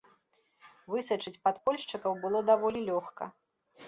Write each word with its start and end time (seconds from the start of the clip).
Высачыць 0.93 1.41
падпольшчыкаў 1.47 2.15
было 2.23 2.41
даволі 2.47 2.79
лёгка. 2.89 3.29